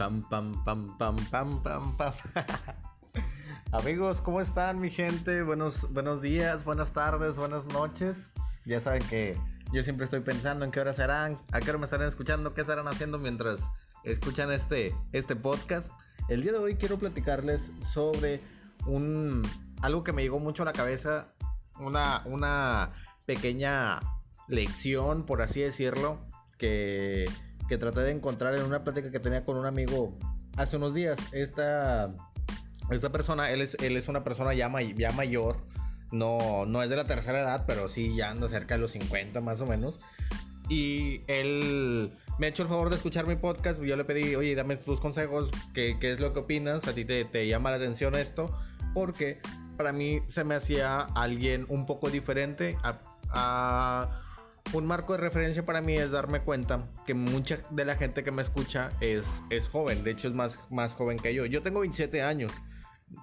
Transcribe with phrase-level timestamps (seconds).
[0.00, 2.14] Pam, pam, pam, pam, pam, pam, pam.
[3.72, 5.42] Amigos, ¿cómo están mi gente?
[5.42, 8.30] Buenos, buenos días, buenas tardes, buenas noches.
[8.64, 9.36] Ya saben que
[9.74, 12.62] yo siempre estoy pensando en qué hora serán, a qué hora me estarán escuchando, qué
[12.62, 13.68] estarán haciendo mientras
[14.02, 15.92] escuchan este, este podcast.
[16.30, 18.40] El día de hoy quiero platicarles sobre
[18.86, 19.42] un,
[19.82, 21.28] algo que me llegó mucho a la cabeza,
[21.78, 22.92] una, una
[23.26, 24.00] pequeña
[24.48, 26.24] lección, por así decirlo,
[26.56, 27.26] que
[27.70, 30.18] que traté de encontrar en una plática que tenía con un amigo
[30.56, 31.20] hace unos días.
[31.30, 32.12] Esta,
[32.90, 35.56] esta persona, él es, él es una persona ya, ya mayor,
[36.10, 39.40] no, no es de la tercera edad, pero sí ya anda cerca de los 50
[39.40, 40.00] más o menos.
[40.68, 43.80] Y él me ha hecho el favor de escuchar mi podcast.
[43.80, 46.88] Yo le pedí, oye, dame tus consejos, ¿qué, qué es lo que opinas?
[46.88, 48.52] ¿A ti te, te, llama la atención esto?
[48.94, 49.40] Porque
[49.76, 52.98] para mí se me hacía alguien un poco diferente a,
[53.28, 54.10] a
[54.72, 58.30] un marco de referencia para mí es darme cuenta que mucha de la gente que
[58.30, 61.46] me escucha es, es joven, de hecho es más, más joven que yo.
[61.46, 62.52] Yo tengo 27 años,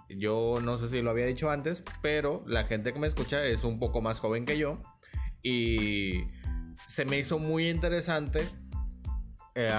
[0.09, 3.63] yo no sé si lo había dicho antes, pero la gente que me escucha es
[3.63, 4.81] un poco más joven que yo
[5.41, 6.23] y
[6.87, 8.45] se me hizo muy interesante
[9.55, 9.71] eh,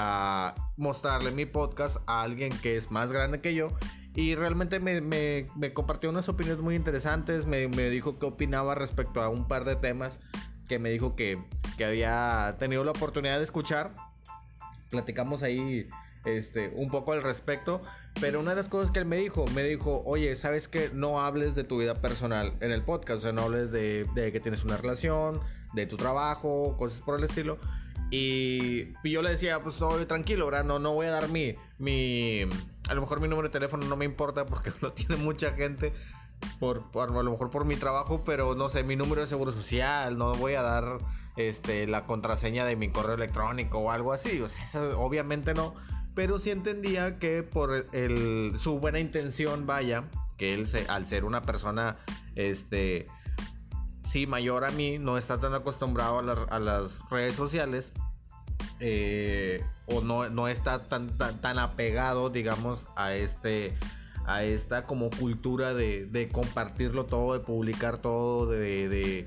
[0.77, 3.69] mostrarle mi podcast a alguien que es más grande que yo
[4.15, 8.75] y realmente me, me, me compartió unas opiniones muy interesantes, me, me, dijo qué opinaba
[8.75, 10.19] respecto a un par de temas
[10.69, 11.43] que me dijo que,
[11.77, 13.95] que había tenido la oportunidad de escuchar.
[14.91, 15.89] Platicamos ahí
[16.25, 17.83] este, un poco al respecto.
[18.21, 21.21] Pero una de las cosas que él me dijo, me dijo, oye, ¿sabes que No
[21.21, 23.19] hables de tu vida personal en el podcast.
[23.19, 25.41] O sea, no hables de, de que tienes una relación,
[25.73, 27.59] de tu trabajo, cosas por el estilo.
[28.11, 30.65] Y yo le decía, pues estoy tranquilo, ¿verdad?
[30.65, 32.43] No, no voy a dar mi, mi...
[32.89, 35.93] A lo mejor mi número de teléfono no me importa porque lo tiene mucha gente
[36.59, 39.53] por, por, a lo mejor por mi trabajo, pero no sé, mi número de seguro
[39.53, 40.99] social, no voy a dar
[41.37, 45.75] este, la contraseña de mi correo electrónico o algo así, o sea, eso obviamente no,
[46.15, 47.87] pero sí entendía que por
[48.59, 50.05] su buena intención, vaya,
[50.37, 51.97] que él al ser una persona,
[52.35, 53.07] este,
[54.05, 57.93] sí, mayor a mí, no está tan acostumbrado a, a las redes sociales,
[58.81, 63.77] eh, o no, no está tan, tan, tan apegado, digamos, a este
[64.29, 69.27] a esta como cultura de, compartirlo todo, de publicar todo, de,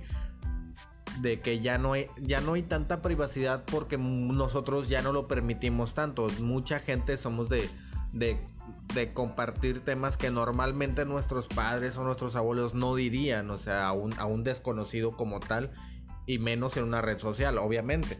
[1.21, 5.27] de, que ya no, hay, ya no hay tanta privacidad porque nosotros ya no lo
[5.27, 6.27] permitimos tanto.
[6.39, 7.67] Mucha gente somos de,
[8.13, 8.37] de,
[9.13, 14.13] compartir temas que normalmente nuestros padres o nuestros abuelos no dirían, o sea, a un,
[14.19, 15.71] a un desconocido como tal,
[16.27, 18.19] y menos en una red social, obviamente.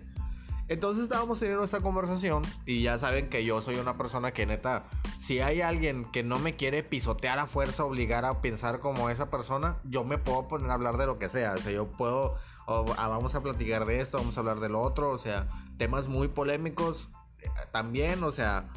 [0.68, 4.86] Entonces estábamos teniendo esta conversación y ya saben que yo soy una persona que neta,
[5.18, 9.30] si hay alguien que no me quiere pisotear a fuerza, obligar a pensar como esa
[9.30, 11.54] persona, yo me puedo poner a hablar de lo que sea.
[11.54, 12.36] O sea, yo puedo,
[12.68, 16.08] ah, vamos a platicar de esto, vamos a hablar de lo otro, o sea, temas
[16.08, 18.70] muy polémicos eh, también, o sea.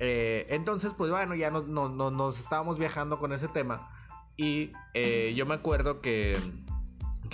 [0.00, 3.90] Eh, entonces, pues bueno, ya no, nos estábamos viajando con ese tema.
[4.36, 6.36] Y eh, yo me acuerdo que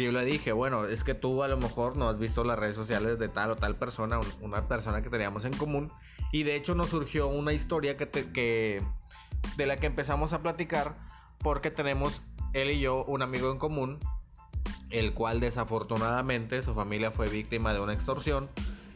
[0.01, 2.59] que yo le dije, bueno, es que tú a lo mejor no has visto las
[2.59, 5.93] redes sociales de tal o tal persona, una persona que teníamos en común,
[6.33, 8.83] y de hecho nos surgió una historia que,
[9.59, 10.97] de la que empezamos a platicar
[11.37, 12.23] porque tenemos
[12.55, 13.99] él y yo un amigo en común,
[14.89, 18.49] el cual desafortunadamente su familia fue víctima de una extorsión,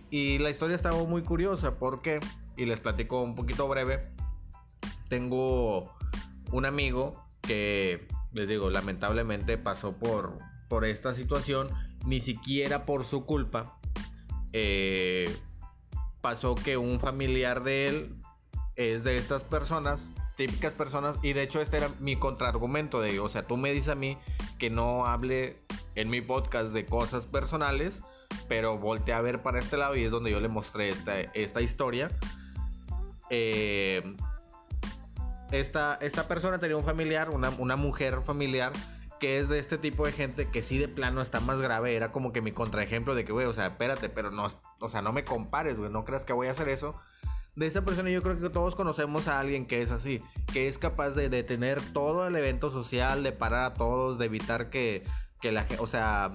[0.08, 2.18] y la historia estaba muy curiosa porque,
[2.56, 4.10] y les platico un poquito breve,
[5.10, 5.94] tengo
[6.50, 10.38] un amigo que, les digo, lamentablemente pasó por
[10.74, 11.68] por esta situación,
[12.04, 13.78] ni siquiera por su culpa,
[14.52, 15.32] eh,
[16.20, 18.16] pasó que un familiar de él
[18.74, 23.28] es de estas personas, típicas personas, y de hecho este era mi contraargumento de, o
[23.28, 24.18] sea, tú me dices a mí
[24.58, 25.54] que no hable
[25.94, 28.02] en mi podcast de cosas personales,
[28.48, 31.60] pero volteé a ver para este lado y es donde yo le mostré esta, esta
[31.60, 32.10] historia.
[33.30, 34.16] Eh,
[35.52, 38.72] esta, esta persona tenía un familiar, una, una mujer familiar
[39.24, 41.96] que es de este tipo de gente que sí de plano está más grave.
[41.96, 44.48] Era como que mi contraejemplo de que, güey, o sea, espérate, pero no,
[44.80, 46.94] o sea, no me compares, güey, no creas que voy a hacer eso.
[47.56, 50.22] De esta persona yo creo que todos conocemos a alguien que es así,
[50.52, 54.68] que es capaz de detener todo el evento social, de parar a todos, de evitar
[54.68, 55.04] que,
[55.40, 56.30] que la gente, o sea,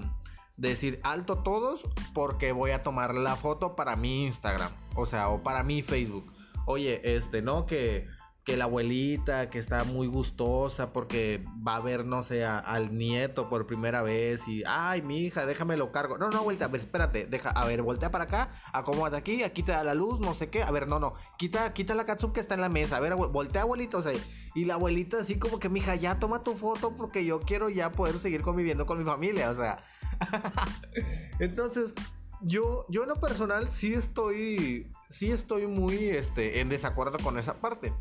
[0.56, 5.44] decir alto todos porque voy a tomar la foto para mi Instagram, o sea, o
[5.44, 6.32] para mi Facebook.
[6.66, 7.66] Oye, este, ¿no?
[7.66, 8.08] Que
[8.44, 13.48] que la abuelita que está muy gustosa porque va a ver, no sé, al nieto
[13.48, 16.16] por primera vez y, ay, mi hija, déjame lo cargo.
[16.16, 19.62] No, no, vuelta, a ver, espérate, deja, a ver, voltea para acá, acomoda aquí, aquí
[19.62, 20.62] te da la luz, no sé qué.
[20.62, 22.96] A ver, no, no, quita, quita la katsup que está en la mesa.
[22.96, 24.12] A ver, voltea, abuelita, o sea,
[24.54, 27.68] y la abuelita así como que, mi hija, ya toma tu foto porque yo quiero
[27.68, 29.82] ya poder seguir conviviendo con mi familia, o sea.
[31.38, 31.94] Entonces,
[32.40, 37.60] yo, yo en lo personal sí estoy sí estoy muy este, en desacuerdo con esa
[37.60, 37.92] parte.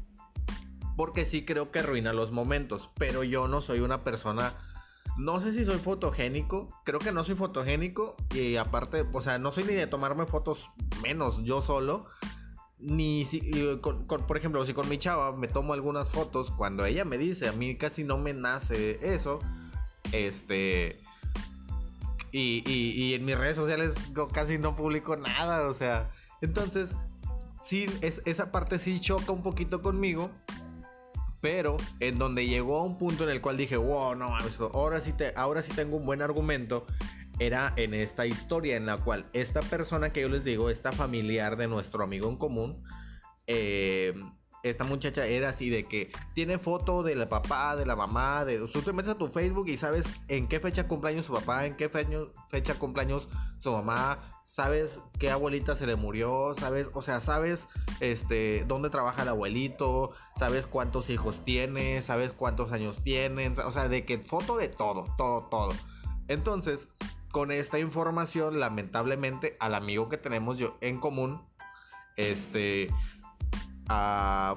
[0.99, 2.89] Porque sí creo que arruina los momentos.
[2.97, 4.53] Pero yo no soy una persona.
[5.15, 6.67] No sé si soy fotogénico.
[6.83, 8.17] Creo que no soy fotogénico.
[8.33, 10.69] Y aparte, o sea, no soy ni de tomarme fotos
[11.01, 12.05] menos yo solo.
[12.79, 13.39] Ni si,
[13.81, 17.53] por ejemplo, si con mi chava me tomo algunas fotos, cuando ella me dice, a
[17.53, 19.39] mí casi no me nace eso.
[20.11, 20.99] Este.
[22.33, 23.95] Y, y en mis redes sociales
[24.33, 26.11] casi no publico nada, o sea.
[26.41, 26.93] Entonces,
[27.63, 30.29] sí, es, esa parte sí choca un poquito conmigo.
[31.41, 34.35] Pero en donde llegó a un punto en el cual dije, wow, no
[34.73, 36.85] ahora sí, ahora sí tengo un buen argumento.
[37.39, 41.55] Era en esta historia en la cual esta persona que yo les digo, esta familiar
[41.55, 42.83] de nuestro amigo en común,
[43.47, 44.13] eh,
[44.63, 48.57] esta muchacha era así de que tiene foto de la papá, de la mamá, de
[48.67, 51.75] tú te metes a tu Facebook y sabes en qué fecha cumpleaños su papá, en
[51.75, 53.27] qué fecha cumpleaños
[53.59, 57.67] su mamá, sabes qué abuelita se le murió, sabes, o sea, sabes
[57.99, 63.87] este dónde trabaja el abuelito, sabes cuántos hijos tiene, sabes cuántos años tienen, o sea,
[63.87, 65.73] de que foto de todo, todo, todo.
[66.27, 66.89] Entonces,
[67.31, 71.41] con esta información, lamentablemente, al amigo que tenemos yo en común,
[72.17, 72.89] este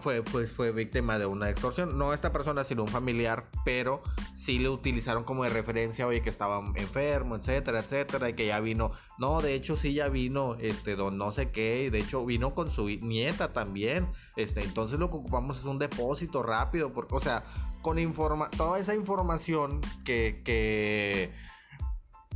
[0.02, 1.96] fue, pues, fue víctima de una extorsión.
[1.96, 4.02] No esta persona, sino un familiar, pero
[4.34, 8.60] sí le utilizaron como de referencia, oye, que estaba enfermo, etcétera, etcétera, y que ya
[8.60, 8.92] vino.
[9.18, 12.50] No, de hecho, sí ya vino, este, don no sé qué, y de hecho vino
[12.50, 14.06] con su nieta también.
[14.36, 17.42] Este, entonces lo que ocupamos es un depósito rápido, porque, o sea,
[17.80, 21.32] con informa toda esa información que, que,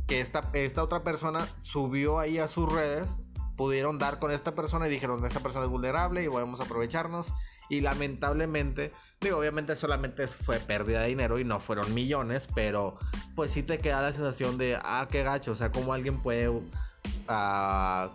[0.07, 3.17] que esta, esta otra persona subió ahí a sus redes
[3.57, 7.33] pudieron dar con esta persona y dijeron, esta persona es vulnerable y podemos aprovecharnos.
[7.69, 12.97] Y lamentablemente, digo, obviamente solamente fue pérdida de dinero y no fueron millones, pero
[13.35, 16.47] pues sí te queda la sensación de, ah, qué gacho, o sea, cómo alguien puede,
[16.47, 16.61] uh,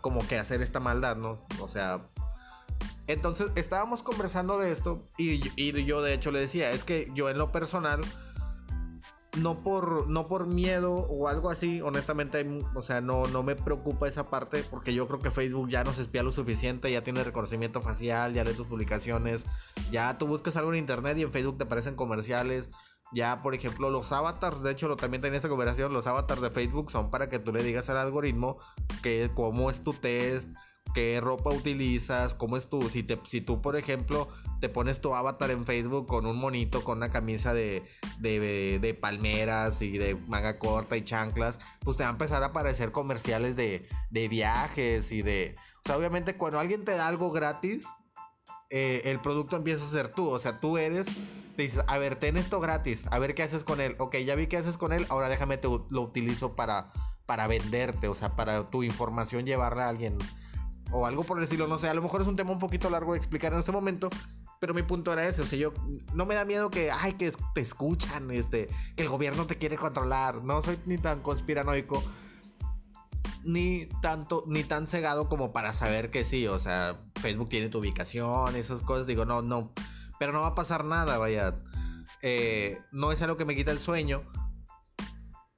[0.00, 1.36] como que hacer esta maldad, ¿no?
[1.60, 2.00] O sea,
[3.08, 7.28] entonces estábamos conversando de esto y, y yo de hecho le decía, es que yo
[7.28, 8.00] en lo personal
[9.38, 14.06] no por, no por miedo o algo así, honestamente, o sea, no, no me preocupa
[14.06, 17.80] esa parte porque yo creo que Facebook ya nos espía lo suficiente, ya tiene reconocimiento
[17.80, 19.46] facial, ya lee tus publicaciones,
[19.90, 22.70] ya tú buscas algo en internet y en Facebook te aparecen comerciales.
[23.14, 26.50] Ya, por ejemplo, los avatars, de hecho, lo, también tenía esa conversación, los avatars de
[26.50, 28.56] Facebook son para que tú le digas al algoritmo
[29.02, 30.48] que cómo es tu test,
[30.94, 32.82] qué ropa utilizas, cómo es tú.
[32.88, 34.28] Si, te, si tú, por ejemplo,
[34.60, 37.82] te pones tu avatar en Facebook con un monito, con una camisa de,
[38.20, 42.92] de, palmeras y de manga corta y chanclas, pues te va a empezar a aparecer
[42.92, 45.56] comerciales de, de viajes y de...
[45.78, 47.86] O sea, obviamente cuando alguien te da algo gratis,
[48.70, 50.28] eh, el producto empieza a ser tú.
[50.28, 51.06] O sea, tú eres,
[51.56, 53.96] te dices, a ver, ten esto gratis, a ver qué haces con él.
[53.98, 56.90] Ok, ya vi qué haces con él, ahora déjame te lo utilizo para,
[57.26, 60.16] para venderte, o sea, para tu información llevarla a alguien
[60.92, 63.12] o algo por decirlo, no sé, a lo mejor es un tema un poquito largo
[63.12, 64.10] de explicar en este momento,
[64.60, 65.72] pero mi punto era ese, o sea, yo
[66.14, 69.76] no me da miedo que, ay, que te escuchan, este, que el gobierno te quiere
[69.76, 72.02] controlar, no soy ni tan conspiranoico,
[73.44, 77.78] ni tanto, ni tan cegado como para saber que sí, o sea, Facebook tiene tu
[77.78, 79.72] ubicación, esas cosas, digo, no, no,
[80.18, 81.56] pero no va a pasar nada, vaya,
[82.20, 84.20] eh, no es algo que me quita el sueño,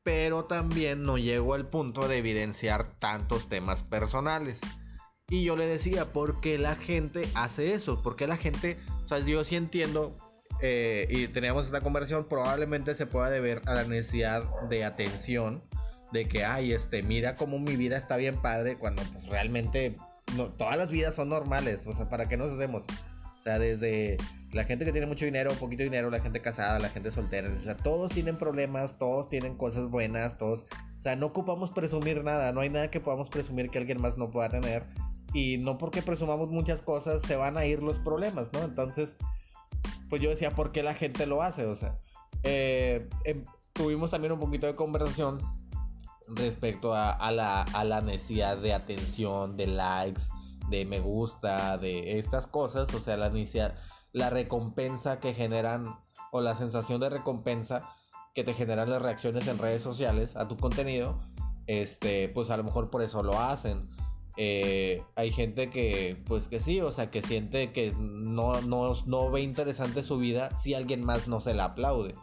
[0.02, 4.60] pero también no llego al punto de evidenciar tantos temas personales.
[5.34, 8.00] Y yo le decía, ¿por qué la gente hace eso?
[8.04, 10.16] ¿Por qué la gente, o sea, yo sí entiendo,
[10.60, 15.60] eh, y teníamos esta conversación, probablemente se pueda deber a la necesidad de atención,
[16.12, 19.96] de que, ay, este, mira cómo mi vida está bien padre, cuando pues realmente
[20.36, 22.84] no, todas las vidas son normales, o sea, ¿para qué nos hacemos?
[23.36, 24.18] O sea, desde
[24.52, 27.64] la gente que tiene mucho dinero, poquito dinero, la gente casada, la gente soltera, o
[27.64, 30.64] sea, todos tienen problemas, todos tienen cosas buenas, todos,
[30.96, 34.16] o sea, no ocupamos presumir nada, no hay nada que podamos presumir que alguien más
[34.16, 34.84] no pueda tener
[35.34, 38.60] y no porque presumamos muchas cosas se van a ir los problemas, ¿no?
[38.62, 39.16] Entonces,
[40.08, 41.66] pues yo decía, ¿por qué la gente lo hace?
[41.66, 41.98] O sea,
[42.44, 45.40] eh, em, tuvimos también un poquito de conversación
[46.28, 50.22] respecto a, la, a la necesidad de atención, de likes,
[50.70, 53.74] de me gusta, de estas cosas, o sea, la necesidad,
[54.12, 55.98] la recompensa que generan
[56.30, 57.90] o la sensación de recompensa
[58.34, 61.20] que te generan las reacciones en redes sociales a tu contenido,
[61.66, 63.82] este, pues a lo mejor por eso lo hacen.
[64.36, 69.30] Eh, hay gente que, pues que sí, o sea, que siente que no, no, no
[69.30, 72.14] ve interesante su vida si alguien más no se la aplaude.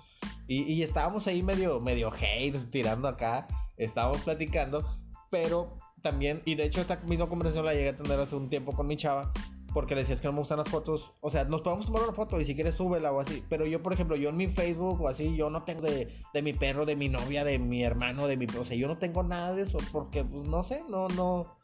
[0.47, 4.83] Y, estábamos ahí medio, medio hate, tirando acá, estábamos platicando,
[5.29, 8.73] pero también, y de hecho esta misma conversación la llegué a tener hace un tiempo
[8.73, 9.31] con mi chava,
[9.73, 12.11] porque le decías que no me gustan las fotos, o sea, nos podemos tomar una
[12.11, 14.99] foto y si quieres súbela o así, pero yo, por ejemplo, yo en mi Facebook
[14.99, 18.27] o así, yo no tengo de, de mi perro, de mi novia, de mi hermano,
[18.27, 21.07] de mi, o sea, yo no tengo nada de eso, porque, pues, no sé, no,
[21.07, 21.60] no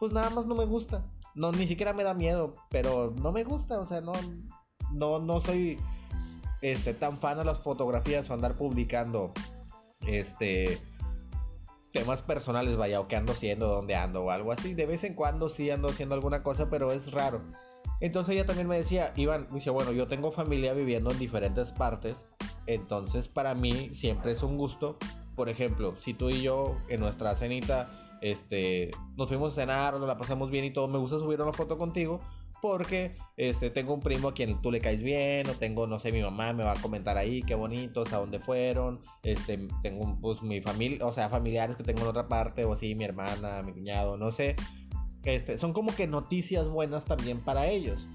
[0.00, 1.04] pues nada más no me gusta.
[1.34, 4.12] no, ni siquiera me da miedo, pero no me gusta, o sea, no,
[4.92, 5.78] no, no soy
[6.62, 9.32] este, tan fan a las fotografías o andar publicando,
[10.06, 10.78] este,
[11.92, 14.74] temas personales, vaya, o qué ando haciendo, dónde ando o algo así.
[14.74, 17.40] De vez en cuando sí ando haciendo alguna cosa, pero es raro.
[18.00, 22.26] Entonces ella también me decía, Iván, dice, bueno, yo tengo familia viviendo en diferentes partes,
[22.66, 24.98] entonces para mí siempre es un gusto.
[25.36, 30.08] Por ejemplo, si tú y yo en nuestra cenita este, nos fuimos a cenar, nos
[30.08, 32.20] la pasamos bien y todo, me gusta subir una foto contigo
[32.62, 36.10] porque este, tengo un primo a quien tú le caes bien, o tengo, no sé,
[36.10, 40.40] mi mamá me va a comentar ahí qué bonitos, a dónde fueron, este, tengo pues
[40.40, 43.72] mi familia, o sea, familiares que tengo en otra parte, o así, mi hermana, mi
[43.72, 44.56] cuñado, no sé,
[45.24, 48.08] este, son como que noticias buenas también para ellos.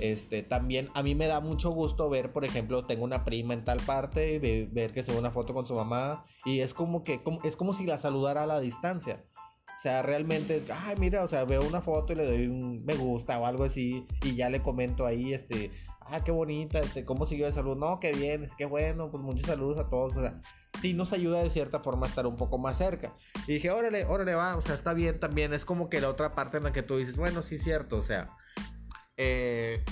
[0.00, 3.64] Este, también a mí me da mucho gusto ver, por ejemplo, tengo una prima en
[3.64, 4.40] tal parte,
[4.72, 7.72] ver que se ve una foto con su mamá y es como que es como
[7.72, 9.22] si la saludara a la distancia.
[9.76, 12.84] O sea, realmente es, ay, mira, o sea, veo una foto y le doy un
[12.84, 17.04] me gusta o algo así y ya le comento ahí, este, ah, qué bonita, este,
[17.04, 20.20] cómo siguió de salud, no, qué bien, qué bueno, pues muchos saludos a todos, o
[20.20, 20.40] sea,
[20.80, 23.14] sí nos ayuda de cierta forma a estar un poco más cerca.
[23.46, 26.32] Y dije, órale, órale, va, o sea, está bien también, es como que la otra
[26.34, 28.26] parte en la que tú dices, bueno, sí, cierto, o sea,
[29.16, 29.82] eh,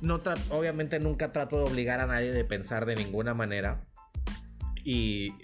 [0.00, 0.20] no
[0.50, 3.86] obviamente nunca trato de obligar a nadie de pensar de ninguna manera.
[4.82, 5.34] Y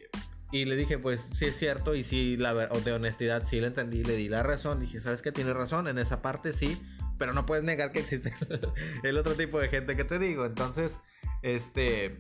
[0.57, 4.03] y le dije, pues sí es cierto, y sí, la, de honestidad, sí le entendí,
[4.05, 4.81] le di la razón.
[4.81, 5.33] Dije, ¿sabes qué?
[5.33, 6.81] Tiene razón, en esa parte sí,
[7.19, 8.33] pero no puedes negar que existe
[9.03, 10.45] el otro tipo de gente que te digo.
[10.47, 10.99] Entonces,
[11.43, 12.19] este,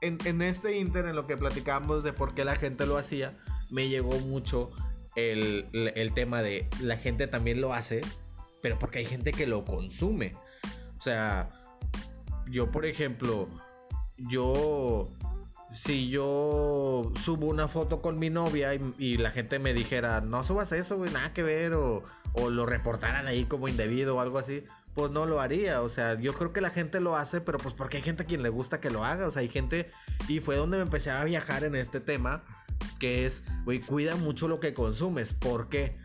[0.00, 3.36] en, este inter, en lo que platicamos de por qué la gente lo hacía,
[3.70, 4.70] me llegó mucho
[5.16, 8.00] el, el tema de la gente también lo hace,
[8.62, 10.34] pero porque hay gente que lo consume.
[10.98, 11.50] O sea,
[12.50, 13.48] yo, por ejemplo,
[14.16, 15.08] yo
[15.70, 20.72] si yo subo una foto con mi novia y, la gente me dijera, no subas
[20.72, 22.02] eso, güey, nada que ver, o,
[22.50, 25.82] lo reportaran ahí como indebido o algo así, pues no lo haría.
[25.82, 28.26] O sea, yo creo que la gente lo hace, pero pues porque hay gente a
[28.26, 29.26] quien le gusta que lo haga.
[29.26, 29.88] O sea, hay gente,
[30.28, 32.44] y fue donde me empecé a viajar en este tema,
[32.98, 35.34] que es, güey, cuida mucho lo que consumes.
[35.34, 35.96] ¿Por qué?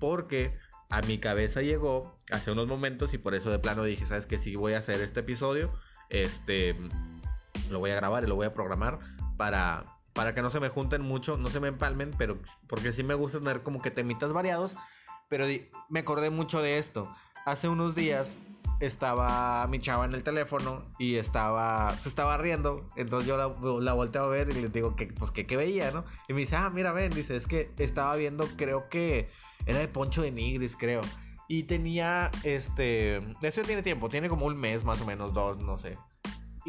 [0.00, 0.58] Porque
[0.90, 4.38] a mi cabeza llegó hace unos momentos y por eso de plano dije, ¿sabes que
[4.38, 5.72] Sí voy a hacer este episodio.
[6.10, 6.74] Este
[7.70, 8.98] lo voy a grabar y lo voy a programar
[9.36, 13.02] para, para que no se me junten mucho, no se me empalmen, pero porque sí
[13.02, 14.76] me gusta tener como que temitas variados.
[15.28, 15.44] Pero
[15.88, 17.12] me acordé mucho de esto.
[17.44, 18.36] Hace unos días
[18.80, 23.48] estaba mi chava en el teléfono y estaba se estaba riendo entonces yo la,
[23.80, 26.54] la volteo a ver y le digo que pues que, veía no y me dice
[26.56, 29.28] ah mira ven dice es que estaba viendo creo que
[29.66, 31.00] era de Poncho de Nigris creo
[31.48, 35.76] y tenía este esto tiene tiempo tiene como un mes más o menos dos no
[35.76, 35.98] sé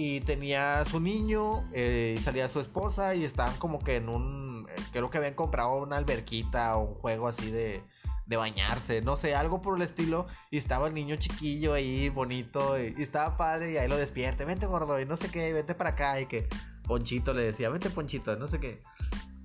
[0.01, 4.65] y tenía su niño eh, y salía su esposa y estaban como que en un
[4.69, 7.83] eh, creo que habían comprado una alberquita o un juego así de,
[8.25, 12.81] de bañarse, no sé, algo por el estilo y estaba el niño chiquillo ahí bonito
[12.81, 15.89] y, estaba padre y ahí lo despierte, vente gordo y no sé qué, vente para
[15.89, 16.47] acá y que
[16.83, 18.79] Ponchito le decía, vente Ponchito, no sé qué.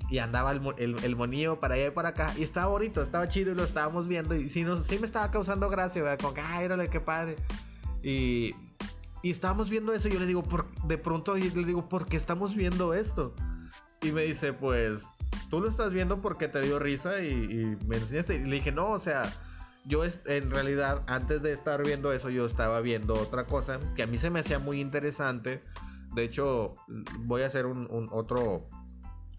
[0.08, 2.32] Y andaba el, el, monillo para allá y para acá.
[2.36, 4.36] Y estaba bonito, estaba chido y lo estábamos viendo.
[4.36, 6.18] Y sí, no, sí me estaba causando gracia, ¿verdad?
[6.20, 7.36] Como que, ay, órale, qué padre.
[8.02, 8.54] Y,
[9.24, 12.18] y estábamos viendo eso y yo le digo, por, de pronto le digo, ¿por qué
[12.18, 13.34] estamos viendo esto?
[14.02, 15.06] Y me dice, pues,
[15.48, 18.34] tú lo estás viendo porque te dio risa y, me enseñaste.
[18.34, 19.32] Y le dije, no, o sea,
[19.86, 24.06] yo en realidad antes de estar viendo eso yo estaba viendo otra cosa que a
[24.06, 25.62] mí se me hacía muy interesante.
[26.14, 26.74] De hecho,
[27.20, 28.68] voy a hacer un, otro,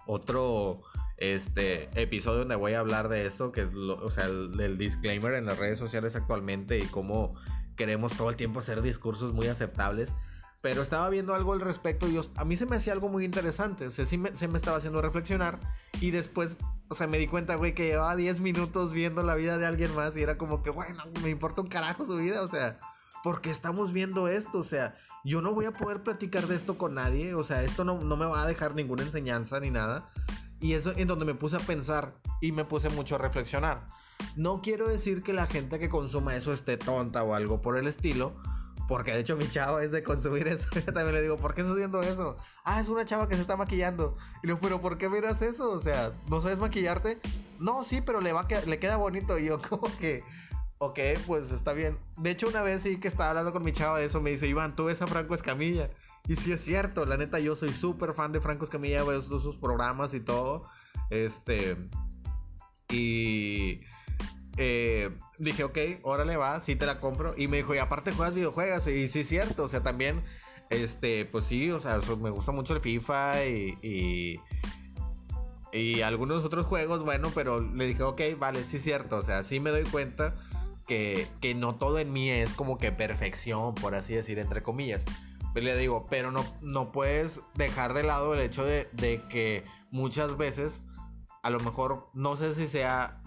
[0.07, 0.81] otro
[1.17, 5.45] este episodio donde voy a hablar de eso, que es o sea, el, disclaimer en
[5.45, 7.33] las redes sociales actualmente y cómo
[7.75, 10.15] queremos todo el tiempo hacer discursos muy aceptables.
[10.61, 13.91] Pero estaba viendo algo al respecto y a mí se me hacía algo muy interesante.
[13.91, 15.59] Se me estaba haciendo reflexionar.
[16.01, 19.59] Y después, o sea, me di cuenta, güey, que llevaba 10 minutos viendo la vida
[19.59, 20.17] de alguien más.
[20.17, 22.41] Y era como que, bueno, me importa un carajo su vida.
[22.41, 22.79] O sea,
[23.23, 24.57] porque estamos viendo esto.
[24.57, 27.35] O sea, yo no voy a poder platicar de esto con nadie.
[27.35, 30.09] O sea, esto no, no me va a dejar ninguna enseñanza ni nada.
[30.61, 33.85] Y eso en donde me puse a pensar y me puse mucho a reflexionar.
[34.35, 37.87] No quiero decir que la gente que consuma eso esté tonta o algo por el
[37.87, 38.35] estilo.
[38.87, 40.67] Porque de hecho mi chava es de consumir eso.
[40.75, 42.37] Yo también le digo, ¿por qué estás viendo eso?
[42.63, 44.15] Ah, es una chava que se está maquillando.
[44.43, 45.71] Y le digo, pero ¿por qué miras eso?
[45.71, 47.19] O sea, ¿no sabes maquillarte?
[47.59, 49.39] No, sí, pero le, va le queda bonito.
[49.39, 50.23] Y yo como que,
[50.77, 51.97] ok, pues está bien.
[52.17, 54.47] De hecho, una vez sí que estaba hablando con mi chava de eso, me dice,
[54.47, 55.89] Iván, tú ves a Franco Escamilla.
[56.27, 59.55] Y sí es cierto, la neta, yo soy súper fan de Franco Escamilla, veo sus
[59.55, 60.67] programas y todo.
[61.09, 61.77] Este...
[62.89, 63.81] Y
[64.57, 67.33] eh, dije, ok, órale va, sí te la compro.
[67.37, 68.87] Y me dijo, y aparte juegas videojuegos.
[68.87, 70.23] Y sí es cierto, o sea, también,
[70.69, 74.39] este, pues sí, o sea, me gusta mucho el FIFA y,
[75.71, 79.43] y, algunos otros juegos, bueno, pero le dije, ok, vale, sí es cierto, o sea,
[79.43, 80.33] sí me doy cuenta
[80.87, 85.03] que, que no todo en mí es como que perfección, por así decir, entre comillas.
[85.53, 89.63] Pero le digo, pero no, no puedes dejar de lado el hecho de, de que
[89.91, 90.81] muchas veces,
[91.43, 93.21] a lo mejor, no sé si sea,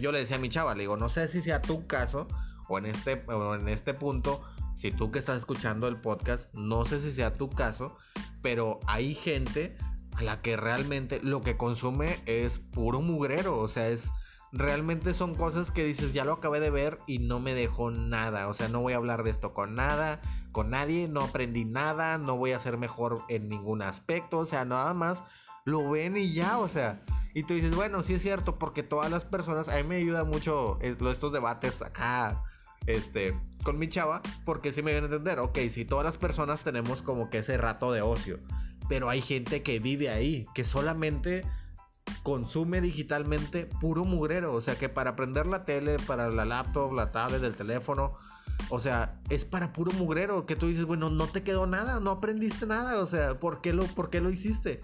[0.00, 2.28] yo le decía a mi chava, le digo, no sé si sea tu caso,
[2.68, 4.42] o en este, o en este punto,
[4.74, 7.96] si tú que estás escuchando el podcast, no sé si sea tu caso,
[8.42, 9.76] pero hay gente
[10.16, 14.10] a la que realmente lo que consume es puro mugrero, o sea, es
[14.52, 18.48] realmente son cosas que dices, ya lo acabé de ver y no me dejó nada,
[18.48, 20.20] o sea, no voy a hablar de esto con nada,
[20.52, 24.64] con nadie, no aprendí nada, no voy a ser mejor en ningún aspecto, o sea,
[24.64, 25.22] nada más
[25.64, 27.02] lo ven y ya, o sea,
[27.34, 30.24] y tú dices, bueno, sí es cierto, porque todas las personas, a mí me ayuda
[30.24, 32.42] mucho eh, estos debates acá
[32.86, 36.62] este, con mi chava, porque si me viene a entender, ok, si todas las personas
[36.62, 38.38] tenemos como que ese rato de ocio,
[38.88, 41.44] pero hay gente que vive ahí, que solamente
[42.22, 47.12] consume digitalmente puro mugrero, o sea que para prender la tele, para la laptop, la
[47.12, 48.16] tablet, el teléfono,
[48.70, 52.10] o sea, es para puro mugrero, que tú dices, bueno, no te quedó nada, no
[52.12, 54.80] aprendiste nada, o sea, ¿por qué lo, por qué lo hiciste?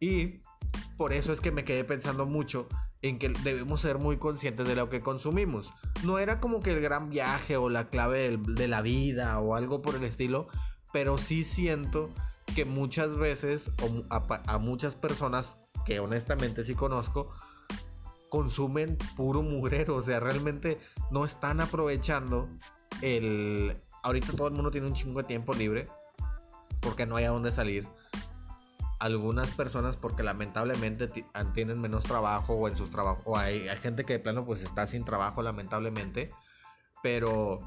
[0.00, 0.40] Y
[0.96, 2.66] por eso es que me quedé pensando mucho
[3.02, 5.72] en que debemos ser muy conscientes de lo que consumimos.
[6.04, 9.82] No era como que el gran viaje o la clave de la vida o algo
[9.82, 10.48] por el estilo,
[10.92, 12.10] pero sí siento
[12.54, 13.70] que muchas veces
[14.10, 17.30] a, muchas personas que honestamente sí conozco
[18.28, 20.78] consumen puro mugrero, o sea, realmente
[21.10, 22.48] no están aprovechando
[23.02, 25.88] el ahorita todo el mundo tiene un chingo de tiempo libre
[26.80, 27.86] porque no hay a dónde salir
[29.00, 31.08] algunas personas porque lamentablemente
[31.54, 34.86] tienen menos trabajo o en sus trabajos o hay, gente que de plano pues está
[34.86, 36.30] sin trabajo lamentablemente.
[37.02, 37.58] Pero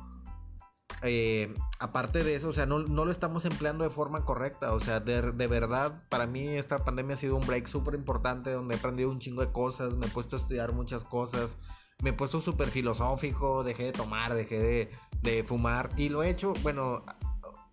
[1.02, 4.74] eh, aparte de eso o sea no, lo estamos empleando de forma correcta.
[4.74, 8.76] O sea de, verdad para mí esta pandemia ha sido un break súper importante donde
[8.76, 11.58] he aprendido un chingo de cosas me he puesto a estudiar muchas cosas
[12.04, 14.92] me he puesto súper filosófico dejé de tomar dejé de,
[15.22, 17.04] de fumar y lo he hecho bueno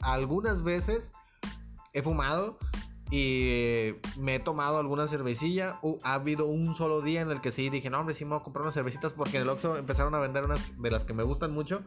[0.00, 1.12] algunas veces
[1.92, 2.58] he fumado
[3.10, 5.80] y me he tomado alguna cervecilla.
[6.04, 8.40] ha habido un solo día en el que sí dije, no, hombre, sí me voy
[8.40, 11.12] a comprar unas cervecitas porque en el Oxxo empezaron a vender unas de las que
[11.12, 11.82] me gustan mucho.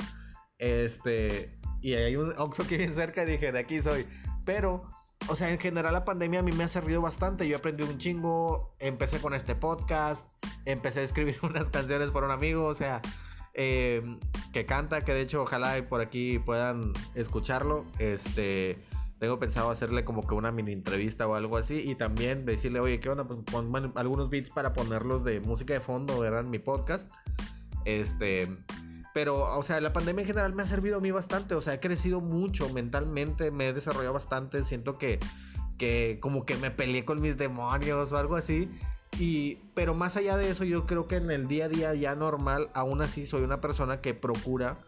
[0.57, 4.05] Este, y hay un Oxxo que viene cerca dije, de aquí soy.
[4.45, 4.83] Pero,
[5.29, 7.47] o sea, en general la pandemia a mí me ha servido bastante.
[7.47, 10.29] Yo aprendí un chingo, empecé con este podcast,
[10.65, 13.01] empecé a escribir unas canciones por un amigo, o sea,
[13.53, 14.01] eh,
[14.51, 17.85] que canta, que de hecho ojalá por aquí puedan escucharlo.
[17.97, 18.83] Este
[19.23, 22.99] tengo pensado hacerle como que una mini entrevista o algo así y también decirle, oye,
[22.99, 23.23] ¿qué onda?
[23.25, 27.09] Pues pon algunos beats para ponerlos de música de fondo, verán mi podcast.
[27.85, 28.53] Este,
[29.13, 31.75] pero, o sea, la pandemia en general me ha servido a mí bastante, o sea,
[31.75, 35.21] he crecido mucho mentalmente, me he desarrollado bastante, siento que,
[35.77, 38.69] que como que me peleé con mis demonios o algo así.
[39.17, 42.13] Y, pero más allá de eso, yo creo que en el día a día ya
[42.13, 44.79] normal, aún así soy una persona que procura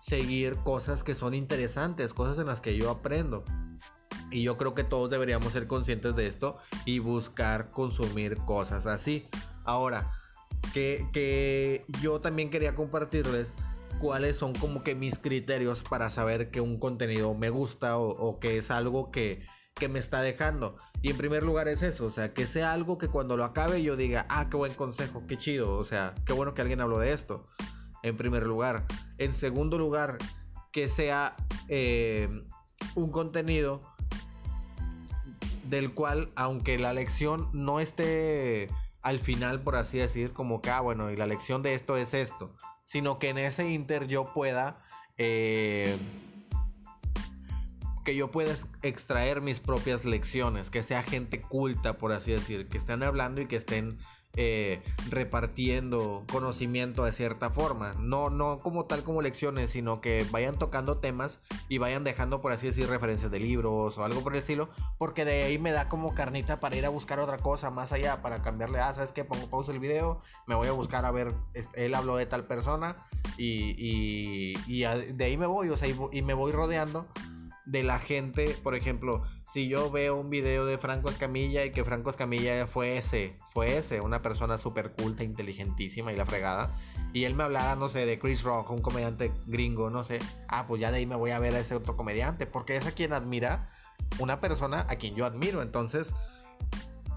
[0.00, 3.44] seguir cosas que son interesantes, cosas en las que yo aprendo.
[4.30, 9.26] Y yo creo que todos deberíamos ser conscientes de esto y buscar consumir cosas así.
[9.64, 10.12] Ahora,
[10.72, 13.54] que, yo también quería compartirles
[14.00, 18.58] cuáles son como que mis criterios para saber que un contenido me gusta o, que
[18.58, 19.42] es algo que,
[19.74, 20.74] que, me está dejando.
[21.02, 23.82] Y en primer lugar es eso, o sea, que sea algo que cuando lo acabe
[23.82, 26.98] yo diga, ah, qué buen consejo, qué chido, o sea, qué bueno que alguien habló
[26.98, 27.44] de esto
[28.02, 28.84] en primer lugar.
[29.18, 30.18] En segundo lugar,
[30.72, 31.36] que sea
[31.68, 32.28] eh,
[32.94, 33.80] un contenido
[35.68, 38.68] del cual, aunque la lección no esté
[39.02, 42.14] al final, por así decir, como que, ah, bueno, y la lección de esto es
[42.14, 42.54] esto,
[42.84, 44.80] sino que en ese inter yo pueda...
[45.16, 45.96] Eh,
[48.04, 52.78] que yo pueda extraer mis propias lecciones, que sea gente culta, por así decir, que
[52.78, 53.98] estén hablando y que estén
[54.36, 57.94] eh, repartiendo conocimiento de cierta forma.
[57.94, 62.52] No, no como tal como lecciones, sino que vayan tocando temas y vayan dejando, por
[62.52, 65.88] así decir, referencias de libros o algo por el estilo, porque de ahí me da
[65.88, 69.24] como carnita para ir a buscar otra cosa más allá, para cambiarle, ah, ¿sabes qué?
[69.24, 71.32] Pongo pausa el video, me voy a buscar a ver,
[71.74, 72.94] él habló de tal persona
[73.36, 77.06] y, y, de ahí me voy, o sea, y me voy rodeando
[77.68, 81.84] de la gente, por ejemplo, si yo veo un video de Franco Escamilla y que
[81.84, 86.74] Franco Escamilla fue ese, fue ese, una persona súper culta, inteligentísima y la fregada,
[87.12, 90.66] y él me hablara, no sé, de Chris Rock, un comediante gringo, no sé, ah,
[90.66, 92.92] pues ya de ahí me voy a ver a ese otro comediante, porque es a
[92.92, 93.70] quien admira
[94.18, 96.14] una persona a quien yo admiro, entonces,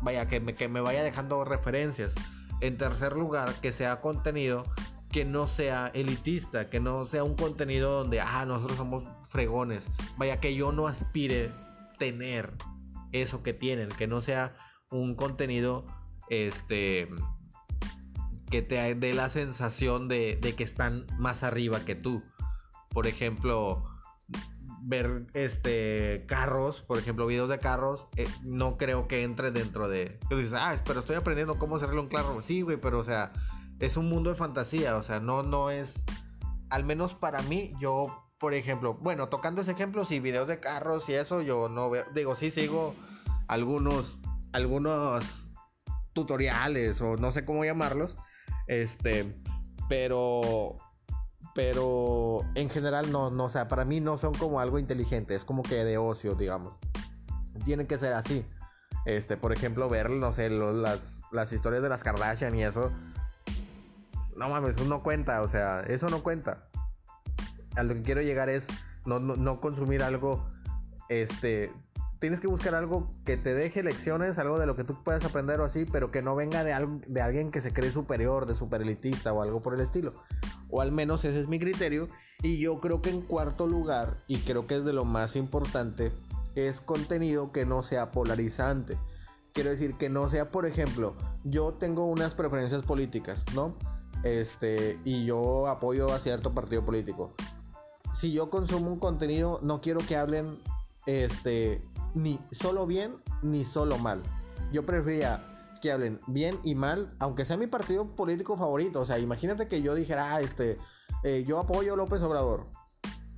[0.02, 2.14] vaya, que me, que me vaya dejando referencias.
[2.60, 4.64] En tercer lugar, que sea contenido
[5.12, 9.90] que no sea elitista, que no sea un contenido donde, ah, nosotros somos fregones.
[10.18, 11.52] Vaya, que yo no aspire
[11.98, 12.54] tener
[13.12, 14.56] eso que tienen, que no sea
[14.92, 15.86] un contenido
[16.30, 17.10] este
[18.50, 22.22] que te dé la sensación de, que están más arriba que tú.
[22.90, 23.86] Por ejemplo,
[24.82, 30.20] ver este carros, por ejemplo, videos de carros, eh, no creo que entre dentro de.
[30.30, 32.42] dices, ah, pero estoy aprendiendo cómo hacerle un carro.
[32.42, 33.32] Sí, güey, pero o sea,
[33.80, 35.94] es un mundo de fantasía, o sea, no, no es.
[36.70, 41.08] Al menos para mí, yo, por ejemplo, bueno, tocando ese ejemplo, sí, videos de carros
[41.10, 42.06] y eso, yo no veo.
[42.16, 42.96] Digo, sí sigo
[43.48, 44.18] algunos.
[44.52, 45.48] Algunos
[46.12, 48.18] tutoriales o no sé cómo llamarlos.
[48.68, 49.40] Este.
[49.88, 50.80] Pero
[51.54, 55.46] pero en general no, no, o sea, para mí no son como algo inteligente, es
[55.46, 56.78] como que de ocio, digamos.
[57.66, 58.46] Tienen que ser así.
[59.06, 62.92] Este, por ejemplo, ver, no sé, las, las historias de las Kardashian y eso.
[64.36, 66.70] No mames, eso no cuenta, o sea, eso no cuenta.
[67.76, 68.68] A lo que quiero llegar es
[69.06, 70.46] no, no, no consumir algo
[71.10, 71.72] este,
[72.22, 75.60] tienes que buscar algo que te deje lecciones, algo de lo que tú puedas aprender
[75.60, 76.74] o así, pero que no venga de,
[77.08, 80.14] de alguien que se cree superior, de super elitista o algo por el estilo.
[80.70, 82.10] O al menos ese es mi criterio.
[82.44, 86.12] Y yo creo que en cuarto lugar, y creo que es de lo más importante,
[86.54, 89.00] es contenido que no sea polarizante.
[89.52, 93.76] Quiero decir que no sea, por ejemplo, yo tengo unas preferencias políticas, ¿no?
[94.24, 97.34] Este, y yo apoyo a cierto partido político.
[98.14, 100.60] Si yo consumo un contenido, no quiero que hablen
[101.06, 101.82] este
[102.14, 104.22] ni solo bien ni solo mal.
[104.72, 105.44] Yo prefería
[105.82, 109.02] que hablen bien y mal, aunque sea mi partido político favorito.
[109.02, 110.78] O sea, imagínate que yo dijera, ah, este,
[111.24, 112.68] eh, yo apoyo a López Obrador.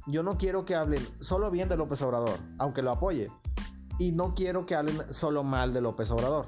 [0.05, 3.31] Yo no quiero que hablen solo bien de López Obrador, aunque lo apoye.
[3.97, 6.47] Y no quiero que hablen solo mal de López Obrador.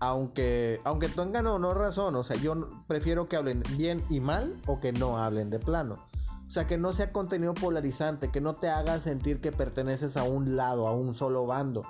[0.00, 4.60] Aunque, aunque tengan o no razón, o sea, yo prefiero que hablen bien y mal
[4.66, 6.07] o que no hablen de plano.
[6.48, 10.22] O sea, que no sea contenido polarizante, que no te haga sentir que perteneces a
[10.22, 11.84] un lado, a un solo bando.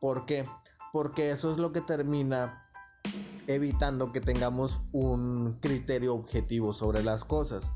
[0.00, 0.44] ¿Por qué?
[0.92, 2.64] Porque eso es lo que termina
[3.48, 7.72] evitando que tengamos un criterio objetivo sobre las cosas.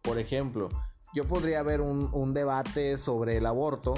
[0.00, 0.70] Por ejemplo,
[1.14, 3.92] yo podría ver un, debate sobre el aborto,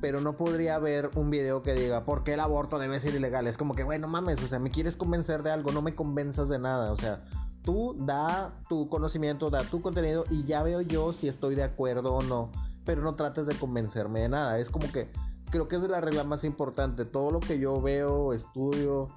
[0.00, 3.46] pero no podría ver un video que diga por qué el aborto debe ser ilegal.
[3.46, 6.48] Es como que, bueno, mames, o sea, me quieres convencer de algo, no me convenzas
[6.48, 6.90] de nada.
[6.90, 7.22] O sea,
[7.62, 12.14] tú da tu conocimiento, da tu contenido y ya veo yo si estoy de acuerdo
[12.14, 12.50] o no.
[12.84, 14.58] Pero no trates de convencerme de nada.
[14.58, 15.10] Es como que
[15.50, 17.04] creo que es la regla más importante.
[17.04, 19.08] Todo lo que yo veo, estudio,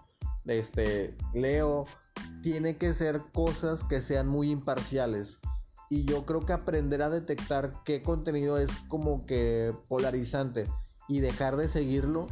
[0.45, 1.85] este, leo,
[2.43, 5.39] tiene que ser cosas que sean muy imparciales.
[5.89, 10.67] Y yo creo que aprender a detectar qué contenido es como que polarizante
[11.07, 12.27] y dejar de seguirlo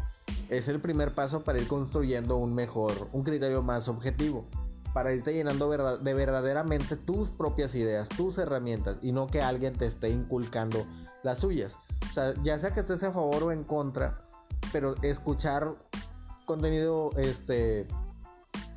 [0.49, 4.47] es el primer paso para ir construyendo un mejor, un criterio más objetivo
[4.93, 9.85] para irte llenando de verdaderamente tus propias ideas, tus herramientas y no que alguien te
[9.85, 10.85] esté inculcando
[11.23, 11.77] las suyas.
[12.09, 14.21] O sea, ya sea que estés a favor o en contra,
[14.71, 15.75] pero escuchar
[16.45, 17.87] contenido, este,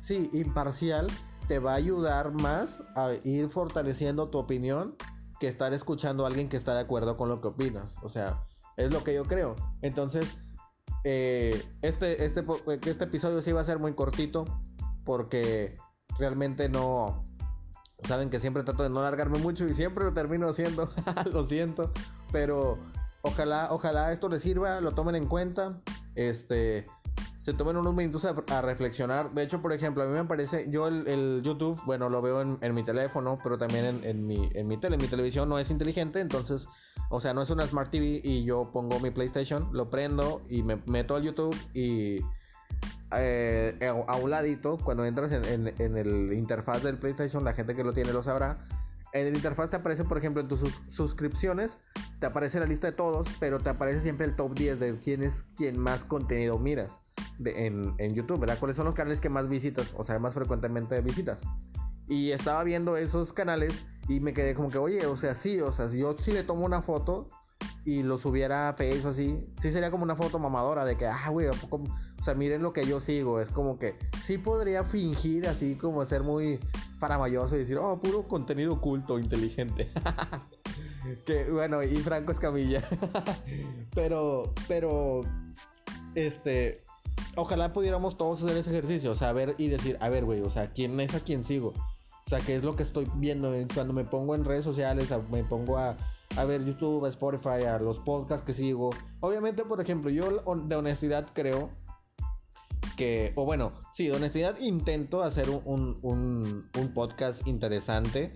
[0.01, 1.07] sí, imparcial,
[1.47, 4.95] te va a ayudar más a ir fortaleciendo tu opinión
[5.39, 7.95] que estar escuchando a alguien que está de acuerdo con lo que opinas.
[8.01, 8.43] O sea,
[8.75, 9.55] es lo que yo creo.
[9.81, 10.37] Entonces,
[11.03, 12.43] eh, este, este,
[12.85, 14.45] este episodio sí va a ser muy cortito
[15.05, 15.77] porque
[16.19, 17.23] realmente no.
[18.03, 20.89] Saben que siempre trato de no alargarme mucho y siempre lo termino haciendo.
[21.31, 21.91] lo siento.
[22.31, 22.77] Pero
[23.21, 25.81] ojalá, ojalá esto les sirva, lo tomen en cuenta.
[26.15, 26.87] Este.
[27.39, 29.33] Se tomen unos minutos a, reflexionar.
[29.33, 32.75] De hecho, por ejemplo, a mí me parece, yo el, YouTube, bueno, lo veo en,
[32.75, 34.97] mi teléfono, pero también en, en, mi, en mi tele.
[34.97, 36.67] Mi televisión no es inteligente, entonces,
[37.09, 40.61] o sea, no es una Smart TV y yo pongo mi PlayStation, lo prendo y
[40.61, 42.19] me meto al YouTube y
[43.11, 47.93] eh, a un ladito, cuando entras en, el interfaz del PlayStation, la gente que lo
[47.93, 48.57] tiene lo sabrá.
[49.13, 51.77] En el interfaz te aparece, por ejemplo, en tus suscripciones,
[52.19, 55.23] te aparece la lista de todos, pero te aparece siempre el top 10 de quién
[55.23, 57.01] es quien más contenido miras
[57.43, 58.59] en, en, YouTube, ¿verdad?
[58.59, 61.41] ¿Cuáles son los canales que más visitas, o sea, más frecuentemente visitas?
[62.07, 65.71] Y estaba viendo esos canales y me quedé como que, oye, o sea, sí, o
[65.71, 67.29] sea, si yo sí le tomo una foto,
[67.87, 71.29] y lo subiera a Facebook así, sí sería como una foto mamadora de que, ah,
[71.29, 71.53] güey, o
[72.21, 73.39] sea, miren lo que yo sigo.
[73.39, 76.59] Es como que sí podría fingir así como ser muy
[76.99, 79.89] faramayoso y decir, oh, puro contenido oculto, inteligente.
[81.25, 82.83] que bueno, y Franco Escamilla.
[83.95, 85.21] pero, pero,
[86.13, 86.83] este,
[87.37, 90.49] ojalá pudiéramos todos hacer ese ejercicio, o sea, ver y decir, a ver, güey, o
[90.49, 91.69] sea, ¿quién es a quién sigo?
[91.69, 93.53] O sea, ¿qué es lo que estoy viendo?
[93.73, 95.95] Cuando me pongo en redes sociales, me pongo a
[96.35, 98.89] a ver YouTube, Spotify, los podcasts que sigo.
[99.21, 101.69] Obviamente, por ejemplo, yo de honestidad creo
[102.95, 108.35] que, o bueno, sí, de honestidad intento hacer un, un, un podcast interesante.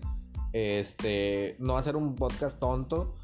[0.54, 3.16] Este, no hacer un podcast tonto.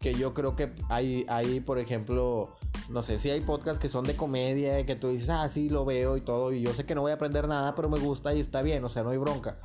[0.00, 2.54] que yo creo que hay, hay, por ejemplo,
[2.90, 5.84] no sé, si hay podcasts que son de comedia que tú dices, ah, sí, lo
[5.84, 8.34] veo y todo, y yo sé que no voy a aprender nada, pero me gusta
[8.34, 9.58] y está bien, o sea, no hay bronca.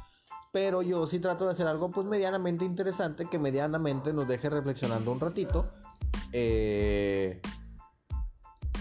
[0.51, 5.11] Pero yo sí trato de hacer algo pues medianamente interesante que medianamente nos deje reflexionando
[5.11, 5.71] un ratito.
[6.31, 7.41] Eh,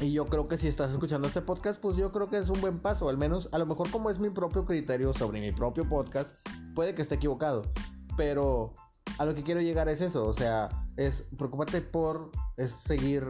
[0.01, 2.61] y yo creo que si estás escuchando este podcast, pues yo creo que es un
[2.61, 3.09] buen paso.
[3.09, 6.35] Al menos, a lo mejor como es mi propio criterio sobre mi propio podcast,
[6.75, 7.63] puede que esté equivocado.
[8.17, 8.75] Pero
[9.19, 10.25] a lo que quiero llegar es eso.
[10.25, 12.31] O sea, es preocúpate por
[12.67, 13.27] seguir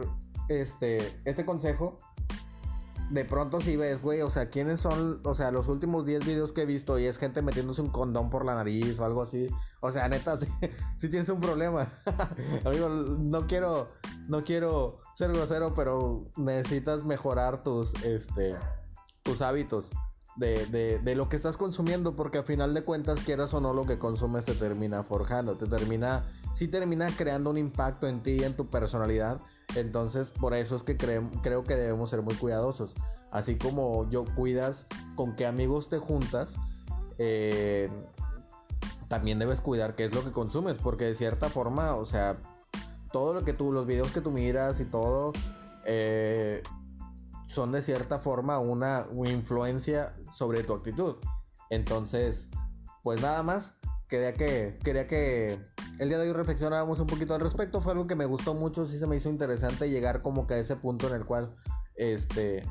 [0.47, 1.97] este, este consejo
[3.09, 6.51] de pronto si ves, güey, o sea, ¿quiénes son, o sea, los últimos 10 videos
[6.51, 9.49] que he visto y es gente metiéndose un condón por la nariz o algo así?
[9.81, 10.37] O sea, neta,
[10.97, 11.87] si tienes un problema.
[12.65, 13.89] Amigo, no quiero,
[14.27, 18.55] no quiero ser grosero, pero necesitas mejorar tus, este,
[19.23, 19.89] tus hábitos.
[20.35, 23.73] De, de, de, lo que estás consumiendo, porque a final de cuentas, quieras o no,
[23.73, 28.37] lo que consumes te termina forjando, te termina, sí termina creando un impacto en ti
[28.39, 29.41] y en tu personalidad
[29.75, 32.93] entonces, por eso es que creo que debemos ser muy cuidadosos.
[33.31, 36.55] Así como yo cuidas con qué amigos te juntas,
[37.19, 37.89] eh,
[39.07, 42.37] también debes cuidar qué es lo que consumes, porque de cierta forma, o sea,
[43.11, 45.33] todo lo que tú, los videos que tú miras y todo,
[45.85, 46.63] eh,
[47.47, 51.15] son de cierta forma una influencia sobre tu actitud.
[51.69, 52.49] Entonces,
[53.03, 53.75] pues nada más,
[54.09, 55.59] quería que, quería que
[55.99, 57.81] el día de hoy reflexionábamos un poquito al respecto.
[57.81, 60.57] Fue algo que me gustó mucho, sí se me hizo interesante llegar como que a
[60.57, 61.55] ese punto en el cual
[61.95, 62.63] este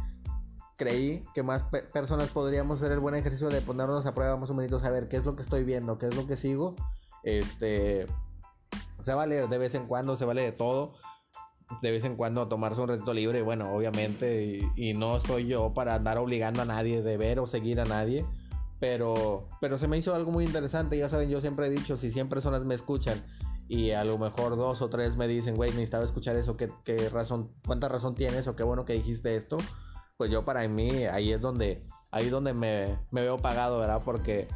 [0.76, 4.54] creí que más personas podríamos hacer el buen ejercicio de ponernos a prueba más o
[4.54, 6.74] menos saber qué es lo que estoy viendo, qué es lo que sigo.
[7.22, 8.06] Este
[8.98, 10.94] se vale de vez en cuando, se vale de todo.
[11.82, 15.94] De vez en cuando tomarse un reto libre, bueno, obviamente, y no soy yo para
[15.94, 18.24] andar obligando a nadie de ver o seguir a nadie.
[18.80, 20.96] Pero, pero se me hizo algo muy interesante.
[20.96, 23.22] Ya saben, yo siempre he dicho, si 100 personas me escuchan
[23.68, 27.10] y a lo mejor dos o tres me dicen, güey, necesitaba escuchar eso, ¿qué, qué
[27.10, 29.58] razón, cuánta razón tienes o qué bueno que dijiste esto,
[30.16, 34.00] pues yo para mí ahí es donde, ahí donde me, me veo pagado, ¿verdad?
[34.02, 34.48] Porque,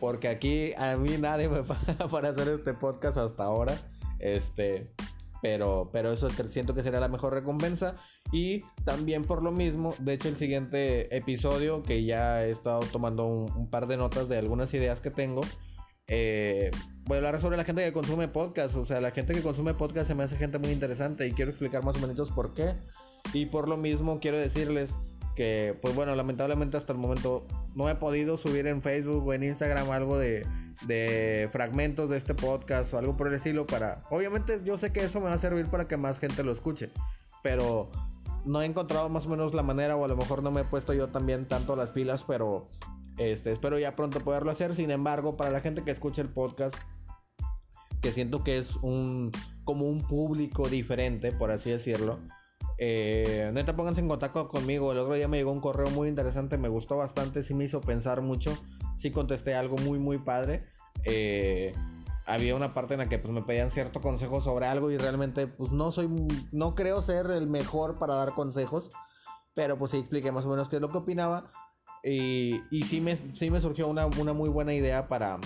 [0.00, 3.76] porque aquí a mí nadie me paga para hacer este podcast hasta ahora.
[4.18, 4.90] Este,
[5.44, 7.96] pero, pero eso siento que sería la mejor recompensa.
[8.32, 13.26] Y también por lo mismo, de hecho el siguiente episodio, que ya he estado tomando
[13.26, 15.42] un, par de notas de algunas ideas que tengo,
[16.06, 16.70] eh,
[17.04, 18.74] voy a hablar sobre la gente que consume podcast.
[18.76, 21.50] O sea, la gente que consume podcast se me hace gente muy interesante y quiero
[21.50, 22.72] explicar más o menos por qué.
[23.34, 24.94] Y por lo mismo quiero decirles
[25.36, 29.42] que, pues bueno, lamentablemente hasta el momento no he podido subir en Facebook o en
[29.42, 30.46] Instagram algo de
[30.82, 34.02] de fragmentos de este podcast o algo por el estilo para...
[34.10, 36.90] Obviamente yo sé que eso me va a servir para que más gente lo escuche,
[37.42, 37.90] pero
[38.44, 40.64] no he encontrado más o menos la manera o a lo mejor no me he
[40.64, 42.66] puesto yo también tanto las pilas, pero
[43.18, 44.74] este, espero ya pronto poderlo hacer.
[44.74, 46.76] Sin embargo, para la gente que escucha el podcast,
[48.02, 49.32] que siento que es un
[49.64, 52.18] como un público diferente, por así decirlo.
[52.76, 54.92] Eh, neta, pónganse en contacto conmigo.
[54.92, 57.80] El otro día me llegó un correo muy interesante, me gustó bastante, sí me hizo
[57.80, 58.52] pensar mucho
[58.96, 60.64] sí contesté algo muy, muy padre.
[61.04, 61.74] Eh,
[62.26, 65.46] había una parte en la que pues me pedían cierto consejo sobre algo y realmente
[65.46, 66.08] pues no soy,
[66.52, 68.90] no creo ser el mejor para dar consejos,
[69.54, 71.52] pero pues sí expliqué más o menos qué es lo que opinaba
[72.02, 75.38] y, y sí, me, sí me surgió una, una muy buena idea para,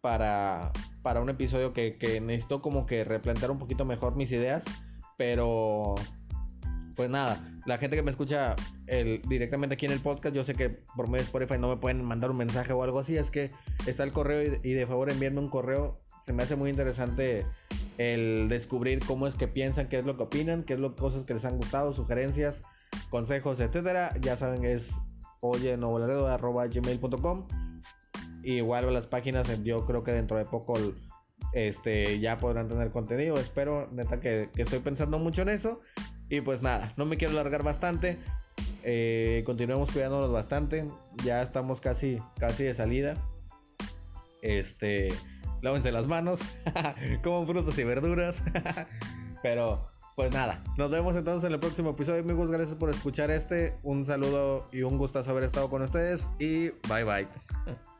[0.00, 4.64] para, para un episodio que, que necesito como que replantear un poquito mejor mis ideas,
[5.16, 5.94] pero
[6.94, 8.54] pues nada, la gente que me escucha
[9.28, 12.04] directamente aquí en el podcast, yo sé que por medio de Spotify no me pueden
[12.04, 13.50] mandar un mensaje o algo así, es que
[13.86, 16.00] está el correo y, de favor enviarme un correo.
[16.24, 17.44] Se me hace muy interesante
[17.98, 21.24] el descubrir cómo es que piensan, qué es lo que opinan, qué es lo cosas
[21.24, 22.62] que les han gustado, sugerencias,
[23.10, 24.14] consejos, etcétera.
[24.20, 24.94] Ya saben es
[25.40, 25.76] oye
[28.42, 30.74] igual las páginas yo creo que dentro de poco
[31.52, 35.80] este ya podrán tener contenido espero neta que estoy pensando mucho en eso
[36.28, 38.18] y pues nada, no me quiero alargar bastante.
[38.82, 40.86] Eh, continuemos cuidándonos bastante.
[41.24, 43.14] Ya estamos casi, casi de salida.
[44.42, 45.08] Este,
[45.60, 46.40] lávense las manos,
[47.22, 48.42] como frutas y verduras.
[49.42, 52.50] Pero, pues nada, nos vemos entonces en el próximo episodio, amigos.
[52.50, 53.76] Gracias por escuchar este.
[53.82, 56.28] Un saludo y un gustazo haber estado con ustedes.
[56.38, 57.28] Y bye bye.